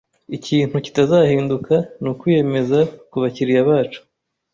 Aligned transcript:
Ikintu 0.37 0.75
kitazahinduka 0.85 1.75
nukwiyemeza 2.01 2.79
kubakiriya 3.09 3.67
bacu. 3.69 3.99